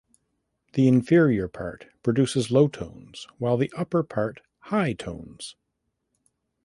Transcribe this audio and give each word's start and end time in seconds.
The 0.73 0.87
inferior 0.87 1.47
part 1.47 1.85
produces 2.01 2.49
low 2.49 2.67
tones 2.67 3.27
while 3.37 3.55
the 3.55 3.71
upper 3.77 4.01
part 4.01 4.41
high 4.61 4.93
tones. 4.93 5.55